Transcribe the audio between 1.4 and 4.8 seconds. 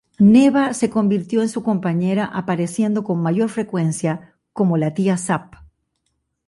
en su compañera apareciendo con mayor frecuencia como